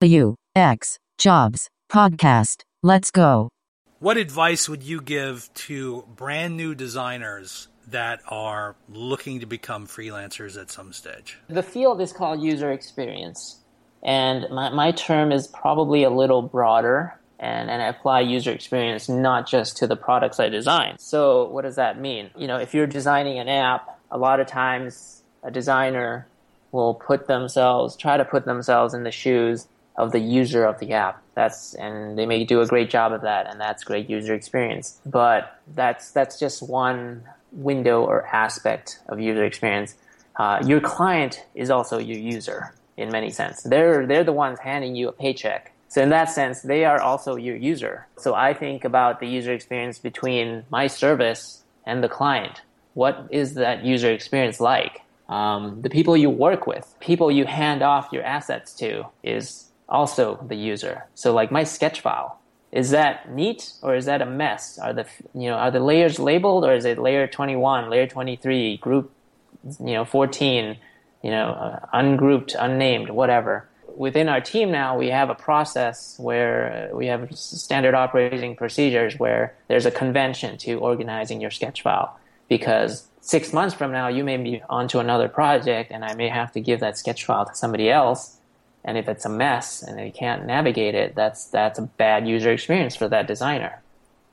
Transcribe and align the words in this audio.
The 0.00 0.36
UX 0.56 1.00
Jobs 1.18 1.68
Podcast. 1.90 2.62
Let's 2.84 3.10
go. 3.10 3.48
What 3.98 4.16
advice 4.16 4.68
would 4.68 4.84
you 4.84 5.00
give 5.00 5.52
to 5.54 6.04
brand 6.14 6.56
new 6.56 6.76
designers 6.76 7.66
that 7.88 8.20
are 8.28 8.76
looking 8.88 9.40
to 9.40 9.46
become 9.46 9.88
freelancers 9.88 10.56
at 10.56 10.70
some 10.70 10.92
stage? 10.92 11.38
The 11.48 11.64
field 11.64 12.00
is 12.00 12.12
called 12.12 12.40
user 12.40 12.70
experience. 12.70 13.58
And 14.04 14.46
my, 14.52 14.70
my 14.70 14.92
term 14.92 15.32
is 15.32 15.48
probably 15.48 16.04
a 16.04 16.10
little 16.10 16.42
broader 16.42 17.18
and, 17.40 17.68
and 17.68 17.82
I 17.82 17.86
apply 17.86 18.20
user 18.20 18.52
experience 18.52 19.08
not 19.08 19.48
just 19.48 19.78
to 19.78 19.88
the 19.88 19.96
products 19.96 20.38
I 20.38 20.48
design. 20.48 20.96
So 21.00 21.48
what 21.48 21.62
does 21.62 21.74
that 21.74 22.00
mean? 22.00 22.30
You 22.36 22.46
know, 22.46 22.58
if 22.58 22.72
you're 22.72 22.86
designing 22.86 23.40
an 23.40 23.48
app, 23.48 23.98
a 24.12 24.18
lot 24.18 24.38
of 24.38 24.46
times 24.46 25.24
a 25.42 25.50
designer 25.50 26.28
will 26.70 26.94
put 26.94 27.26
themselves, 27.26 27.96
try 27.96 28.16
to 28.16 28.24
put 28.24 28.44
themselves 28.44 28.94
in 28.94 29.02
the 29.02 29.10
shoes 29.10 29.66
of 29.98 30.12
the 30.12 30.20
user 30.20 30.64
of 30.64 30.78
the 30.78 30.92
app. 30.92 31.22
That's 31.34 31.74
and 31.74 32.16
they 32.16 32.24
may 32.24 32.44
do 32.44 32.62
a 32.62 32.66
great 32.66 32.88
job 32.88 33.12
of 33.12 33.20
that, 33.22 33.50
and 33.50 33.60
that's 33.60 33.84
great 33.84 34.08
user 34.08 34.32
experience. 34.32 34.98
But 35.04 35.60
that's 35.74 36.12
that's 36.12 36.38
just 36.38 36.62
one 36.62 37.24
window 37.52 38.04
or 38.04 38.26
aspect 38.26 39.00
of 39.08 39.20
user 39.20 39.44
experience. 39.44 39.94
Uh, 40.36 40.62
your 40.64 40.80
client 40.80 41.44
is 41.54 41.68
also 41.68 41.98
your 41.98 42.18
user 42.18 42.72
in 42.96 43.10
many 43.10 43.30
sense. 43.30 43.62
They're 43.62 44.06
they're 44.06 44.24
the 44.24 44.32
ones 44.32 44.60
handing 44.60 44.94
you 44.96 45.08
a 45.08 45.12
paycheck. 45.12 45.72
So 45.88 46.02
in 46.02 46.10
that 46.10 46.30
sense, 46.30 46.62
they 46.62 46.84
are 46.84 47.00
also 47.00 47.36
your 47.36 47.56
user. 47.56 48.06
So 48.18 48.34
I 48.34 48.54
think 48.54 48.84
about 48.84 49.20
the 49.20 49.26
user 49.26 49.52
experience 49.52 49.98
between 49.98 50.64
my 50.70 50.86
service 50.86 51.64
and 51.86 52.04
the 52.04 52.08
client. 52.08 52.60
What 52.94 53.26
is 53.30 53.54
that 53.54 53.84
user 53.84 54.10
experience 54.10 54.60
like? 54.60 55.02
Um, 55.28 55.80
the 55.82 55.90
people 55.90 56.16
you 56.16 56.30
work 56.30 56.66
with, 56.66 56.94
people 57.00 57.30
you 57.30 57.44
hand 57.46 57.82
off 57.82 58.08
your 58.12 58.22
assets 58.22 58.72
to, 58.74 59.06
is 59.22 59.67
also 59.88 60.44
the 60.46 60.56
user. 60.56 61.06
So 61.14 61.32
like 61.32 61.50
my 61.50 61.64
sketch 61.64 62.00
file, 62.00 62.38
is 62.70 62.90
that 62.90 63.32
neat 63.32 63.72
or 63.82 63.94
is 63.94 64.04
that 64.04 64.20
a 64.20 64.26
mess? 64.26 64.78
Are 64.78 64.92
the 64.92 65.06
you 65.34 65.48
know 65.48 65.54
are 65.54 65.70
the 65.70 65.80
layers 65.80 66.18
labeled 66.18 66.64
or 66.64 66.74
is 66.74 66.84
it 66.84 66.98
layer 66.98 67.26
21, 67.26 67.88
layer 67.88 68.06
23, 68.06 68.76
group 68.76 69.12
you 69.80 69.94
know 69.94 70.04
14, 70.04 70.76
you 71.22 71.30
know 71.30 71.50
uh, 71.50 71.86
ungrouped, 71.92 72.54
unnamed, 72.58 73.10
whatever. 73.10 73.68
Within 73.96 74.28
our 74.28 74.40
team 74.40 74.70
now, 74.70 74.96
we 74.96 75.08
have 75.08 75.28
a 75.28 75.34
process 75.34 76.16
where 76.20 76.88
we 76.92 77.06
have 77.06 77.36
standard 77.36 77.94
operating 77.94 78.54
procedures 78.54 79.18
where 79.18 79.54
there's 79.66 79.86
a 79.86 79.90
convention 79.90 80.56
to 80.58 80.74
organizing 80.74 81.40
your 81.40 81.50
sketch 81.50 81.82
file 81.82 82.16
because 82.48 83.08
six 83.20 83.52
months 83.52 83.74
from 83.74 83.90
now 83.90 84.06
you 84.06 84.22
may 84.22 84.36
be 84.36 84.62
onto 84.68 85.00
another 85.00 85.28
project 85.28 85.90
and 85.90 86.04
I 86.04 86.14
may 86.14 86.28
have 86.28 86.52
to 86.52 86.60
give 86.60 86.78
that 86.80 86.96
sketch 86.96 87.24
file 87.24 87.44
to 87.46 87.54
somebody 87.54 87.90
else 87.90 88.37
and 88.84 88.96
if 88.96 89.08
it's 89.08 89.24
a 89.24 89.30
mess 89.30 89.82
and 89.82 89.98
they 89.98 90.10
can't 90.10 90.46
navigate 90.46 90.94
it, 90.94 91.14
that's 91.14 91.46
that's 91.46 91.78
a 91.78 91.82
bad 91.82 92.26
user 92.26 92.50
experience 92.52 92.96
for 92.96 93.08
that 93.08 93.26
designer. 93.26 93.82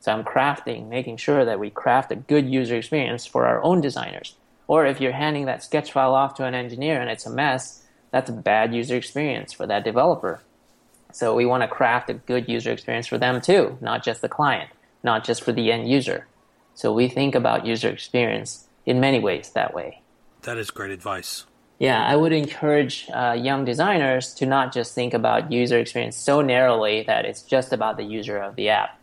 So 0.00 0.12
I'm 0.12 0.24
crafting, 0.24 0.88
making 0.88 1.16
sure 1.16 1.44
that 1.44 1.58
we 1.58 1.70
craft 1.70 2.12
a 2.12 2.16
good 2.16 2.48
user 2.48 2.76
experience 2.76 3.26
for 3.26 3.46
our 3.46 3.62
own 3.62 3.80
designers. 3.80 4.36
Or 4.66 4.86
if 4.86 5.00
you're 5.00 5.12
handing 5.12 5.46
that 5.46 5.64
sketch 5.64 5.92
file 5.92 6.14
off 6.14 6.34
to 6.34 6.44
an 6.44 6.54
engineer 6.54 7.00
and 7.00 7.10
it's 7.10 7.26
a 7.26 7.30
mess, 7.30 7.82
that's 8.10 8.30
a 8.30 8.34
bad 8.34 8.74
user 8.74 8.96
experience 8.96 9.52
for 9.52 9.66
that 9.66 9.84
developer. 9.84 10.40
So 11.12 11.34
we 11.34 11.46
want 11.46 11.62
to 11.62 11.68
craft 11.68 12.10
a 12.10 12.14
good 12.14 12.48
user 12.48 12.70
experience 12.70 13.06
for 13.06 13.18
them 13.18 13.40
too, 13.40 13.78
not 13.80 14.04
just 14.04 14.20
the 14.20 14.28
client, 14.28 14.70
not 15.02 15.24
just 15.24 15.42
for 15.42 15.52
the 15.52 15.72
end 15.72 15.88
user. 15.88 16.26
So 16.74 16.92
we 16.92 17.08
think 17.08 17.34
about 17.34 17.66
user 17.66 17.88
experience 17.88 18.68
in 18.86 19.00
many 19.00 19.18
ways 19.18 19.50
that 19.50 19.74
way. 19.74 20.02
That 20.42 20.58
is 20.58 20.70
great 20.70 20.92
advice. 20.92 21.44
Yeah, 21.78 22.04
I 22.04 22.16
would 22.16 22.32
encourage 22.32 23.08
uh, 23.14 23.36
young 23.38 23.64
designers 23.64 24.34
to 24.34 24.46
not 24.46 24.72
just 24.72 24.94
think 24.94 25.14
about 25.14 25.52
user 25.52 25.78
experience 25.78 26.16
so 26.16 26.40
narrowly 26.40 27.04
that 27.06 27.24
it's 27.24 27.42
just 27.42 27.72
about 27.72 27.96
the 27.96 28.02
user 28.02 28.36
of 28.38 28.56
the 28.56 28.68
app. 28.70 28.98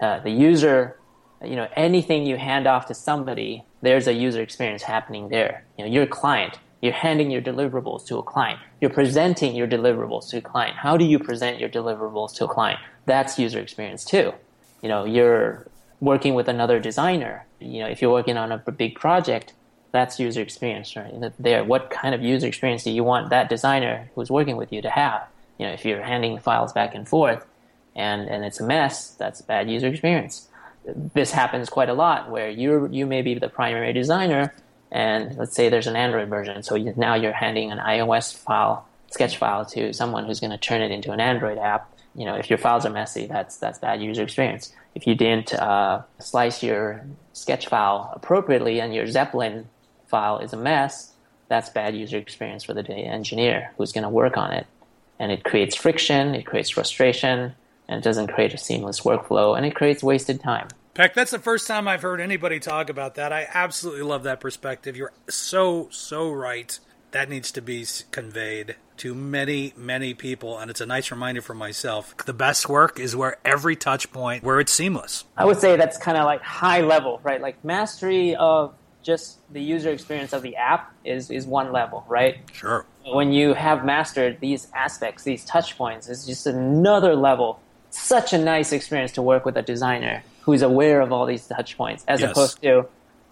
Uh, 0.00 0.20
the 0.20 0.30
user, 0.30 0.98
you 1.42 1.56
know, 1.56 1.68
anything 1.74 2.26
you 2.26 2.36
hand 2.36 2.66
off 2.66 2.86
to 2.86 2.94
somebody, 2.94 3.64
there's 3.80 4.06
a 4.06 4.12
user 4.12 4.42
experience 4.42 4.82
happening 4.82 5.30
there. 5.30 5.64
You 5.78 5.86
know, 5.86 5.90
your 5.90 6.06
client, 6.06 6.58
you're 6.82 6.92
handing 6.92 7.30
your 7.30 7.40
deliverables 7.40 8.06
to 8.08 8.18
a 8.18 8.22
client. 8.22 8.60
You're 8.80 8.90
presenting 8.90 9.56
your 9.56 9.66
deliverables 9.66 10.28
to 10.30 10.38
a 10.38 10.42
client. 10.42 10.76
How 10.76 10.98
do 10.98 11.06
you 11.06 11.18
present 11.18 11.58
your 11.58 11.70
deliverables 11.70 12.34
to 12.36 12.44
a 12.44 12.48
client? 12.48 12.78
That's 13.06 13.38
user 13.38 13.58
experience 13.58 14.04
too. 14.04 14.34
You 14.82 14.90
know, 14.90 15.04
you're 15.06 15.66
working 16.00 16.34
with 16.34 16.46
another 16.46 16.78
designer. 16.78 17.46
You 17.58 17.80
know, 17.80 17.88
if 17.88 18.02
you're 18.02 18.12
working 18.12 18.36
on 18.36 18.52
a 18.52 18.58
big 18.70 18.96
project, 18.96 19.54
that's 19.92 20.20
user 20.20 20.42
experience, 20.42 20.94
right? 20.96 21.12
There, 21.38 21.64
what 21.64 21.90
kind 21.90 22.14
of 22.14 22.22
user 22.22 22.46
experience 22.46 22.84
do 22.84 22.90
you 22.90 23.04
want 23.04 23.30
that 23.30 23.48
designer 23.48 24.10
who's 24.14 24.30
working 24.30 24.56
with 24.56 24.72
you 24.72 24.82
to 24.82 24.90
have? 24.90 25.26
You 25.58 25.66
know, 25.66 25.72
if 25.72 25.84
you're 25.84 26.02
handing 26.02 26.38
files 26.38 26.72
back 26.72 26.94
and 26.94 27.08
forth, 27.08 27.46
and 27.96 28.28
and 28.28 28.44
it's 28.44 28.60
a 28.60 28.66
mess, 28.66 29.10
that's 29.10 29.40
bad 29.42 29.70
user 29.70 29.88
experience. 29.88 30.48
This 31.14 31.32
happens 31.32 31.68
quite 31.68 31.88
a 31.88 31.94
lot, 31.94 32.30
where 32.30 32.48
you 32.48 32.88
you 32.90 33.06
may 33.06 33.22
be 33.22 33.34
the 33.34 33.48
primary 33.48 33.92
designer, 33.92 34.54
and 34.90 35.36
let's 35.36 35.54
say 35.54 35.68
there's 35.68 35.86
an 35.86 35.96
Android 35.96 36.28
version, 36.28 36.62
so 36.62 36.74
you, 36.74 36.94
now 36.96 37.14
you're 37.14 37.32
handing 37.32 37.72
an 37.72 37.78
iOS 37.78 38.36
file, 38.36 38.86
sketch 39.10 39.36
file, 39.36 39.64
to 39.66 39.92
someone 39.92 40.26
who's 40.26 40.40
going 40.40 40.50
to 40.50 40.58
turn 40.58 40.80
it 40.82 40.90
into 40.90 41.12
an 41.12 41.20
Android 41.20 41.58
app. 41.58 41.92
You 42.14 42.24
know, 42.24 42.34
if 42.34 42.50
your 42.50 42.58
files 42.58 42.86
are 42.86 42.90
messy, 42.90 43.26
that's 43.26 43.56
that's 43.56 43.78
bad 43.78 44.02
user 44.02 44.22
experience. 44.22 44.72
If 44.94 45.06
you 45.06 45.14
didn't 45.14 45.54
uh, 45.54 46.02
slice 46.18 46.62
your 46.62 47.04
sketch 47.32 47.66
file 47.68 48.12
appropriately 48.14 48.80
and 48.80 48.94
your 48.94 49.06
Zeplin 49.06 49.64
file 50.08 50.38
is 50.38 50.52
a 50.52 50.56
mess, 50.56 51.12
that's 51.48 51.70
bad 51.70 51.94
user 51.94 52.18
experience 52.18 52.64
for 52.64 52.74
the 52.74 52.82
engineer 52.90 53.72
who's 53.76 53.92
going 53.92 54.02
to 54.02 54.08
work 54.08 54.36
on 54.36 54.52
it. 54.52 54.66
And 55.18 55.32
it 55.32 55.44
creates 55.44 55.74
friction, 55.74 56.34
it 56.34 56.44
creates 56.44 56.70
frustration, 56.70 57.54
and 57.88 57.98
it 57.98 58.04
doesn't 58.04 58.28
create 58.28 58.54
a 58.54 58.58
seamless 58.58 59.00
workflow, 59.00 59.56
and 59.56 59.66
it 59.66 59.74
creates 59.74 60.02
wasted 60.02 60.40
time. 60.40 60.68
Pek, 60.94 61.14
that's 61.14 61.30
the 61.30 61.38
first 61.38 61.66
time 61.66 61.88
I've 61.88 62.02
heard 62.02 62.20
anybody 62.20 62.60
talk 62.60 62.90
about 62.90 63.14
that. 63.14 63.32
I 63.32 63.46
absolutely 63.52 64.02
love 64.02 64.24
that 64.24 64.40
perspective. 64.40 64.96
You're 64.96 65.12
so, 65.28 65.88
so 65.90 66.30
right. 66.30 66.78
That 67.12 67.30
needs 67.30 67.50
to 67.52 67.62
be 67.62 67.86
conveyed 68.10 68.76
to 68.98 69.14
many, 69.14 69.72
many 69.76 70.12
people, 70.12 70.58
and 70.58 70.70
it's 70.70 70.80
a 70.80 70.86
nice 70.86 71.10
reminder 71.10 71.40
for 71.40 71.54
myself. 71.54 72.14
The 72.26 72.34
best 72.34 72.68
work 72.68 73.00
is 73.00 73.16
where 73.16 73.38
every 73.44 73.76
touch 73.76 74.12
point, 74.12 74.44
where 74.44 74.60
it's 74.60 74.72
seamless. 74.72 75.24
I 75.36 75.46
would 75.46 75.58
say 75.58 75.76
that's 75.76 75.96
kind 75.96 76.18
of 76.18 76.24
like 76.24 76.42
high 76.42 76.82
level, 76.82 77.20
right? 77.22 77.40
Like 77.40 77.64
mastery 77.64 78.36
of 78.36 78.74
just 79.02 79.38
the 79.52 79.62
user 79.62 79.90
experience 79.90 80.32
of 80.32 80.42
the 80.42 80.56
app 80.56 80.92
is, 81.04 81.30
is 81.30 81.46
one 81.46 81.72
level, 81.72 82.04
right? 82.08 82.38
Sure. 82.52 82.84
When 83.06 83.32
you 83.32 83.54
have 83.54 83.84
mastered 83.84 84.40
these 84.40 84.68
aspects, 84.74 85.24
these 85.24 85.44
touch 85.44 85.78
points, 85.78 86.08
it's 86.08 86.26
just 86.26 86.46
another 86.46 87.14
level. 87.14 87.60
Such 87.90 88.32
a 88.32 88.38
nice 88.38 88.72
experience 88.72 89.12
to 89.12 89.22
work 89.22 89.44
with 89.44 89.56
a 89.56 89.62
designer 89.62 90.22
who's 90.42 90.62
aware 90.62 91.00
of 91.00 91.12
all 91.12 91.26
these 91.26 91.46
touch 91.46 91.76
points, 91.76 92.04
as 92.08 92.20
yes. 92.20 92.30
opposed 92.30 92.60
to, 92.62 92.86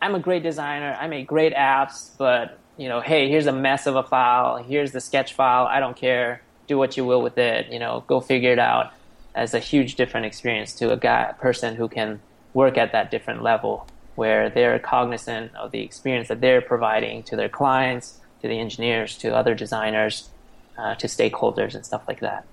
I'm 0.00 0.14
a 0.14 0.20
great 0.20 0.42
designer, 0.42 0.96
I 0.98 1.06
make 1.06 1.26
great 1.26 1.54
apps, 1.54 2.10
but 2.16 2.58
you 2.76 2.88
know, 2.88 3.00
hey, 3.00 3.28
here's 3.28 3.46
a 3.46 3.52
mess 3.52 3.86
of 3.86 3.96
a 3.96 4.02
file, 4.02 4.62
here's 4.62 4.92
the 4.92 5.00
sketch 5.00 5.34
file, 5.34 5.66
I 5.66 5.80
don't 5.80 5.96
care, 5.96 6.42
do 6.66 6.78
what 6.78 6.96
you 6.96 7.04
will 7.04 7.20
with 7.20 7.36
it, 7.36 7.72
you 7.72 7.78
know, 7.78 8.04
go 8.06 8.20
figure 8.20 8.52
it 8.52 8.58
out. 8.58 8.92
As 9.34 9.54
a 9.54 9.58
huge 9.58 9.96
different 9.96 10.26
experience 10.26 10.74
to 10.74 10.92
a 10.92 10.96
guy, 10.96 11.28
a 11.30 11.34
person 11.34 11.76
who 11.76 11.88
can 11.88 12.20
work 12.54 12.78
at 12.78 12.92
that 12.92 13.10
different 13.10 13.42
level 13.42 13.86
where 14.18 14.50
they're 14.50 14.80
cognizant 14.80 15.54
of 15.54 15.70
the 15.70 15.80
experience 15.80 16.26
that 16.26 16.40
they're 16.40 16.60
providing 16.60 17.22
to 17.22 17.36
their 17.36 17.48
clients, 17.48 18.20
to 18.42 18.48
the 18.48 18.58
engineers, 18.58 19.16
to 19.16 19.28
other 19.34 19.54
designers, 19.54 20.28
uh, 20.76 20.96
to 20.96 21.06
stakeholders, 21.06 21.72
and 21.76 21.86
stuff 21.86 22.02
like 22.08 22.18
that. 22.18 22.44